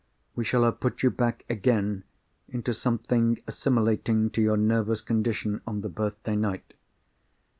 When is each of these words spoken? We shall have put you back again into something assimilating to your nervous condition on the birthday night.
We 0.35 0.43
shall 0.45 0.63
have 0.63 0.79
put 0.79 1.03
you 1.03 1.11
back 1.11 1.45
again 1.47 2.05
into 2.49 2.73
something 2.73 3.37
assimilating 3.45 4.31
to 4.31 4.41
your 4.41 4.57
nervous 4.57 4.99
condition 5.03 5.61
on 5.67 5.81
the 5.81 5.89
birthday 5.89 6.35
night. 6.35 6.73